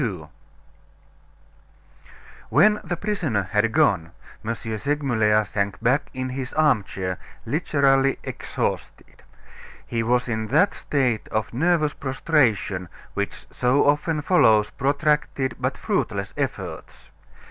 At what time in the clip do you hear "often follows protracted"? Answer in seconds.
13.85-15.53